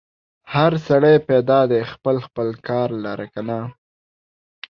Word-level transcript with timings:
هر 0.53 0.71
سړی 0.87 1.15
پیدا 1.29 1.59
دی 1.71 1.81
خپل 1.93 2.15
خپل 2.25 2.47
کار 2.67 2.89
لره 3.03 3.25
که 3.33 3.41
نه؟ 3.49 3.59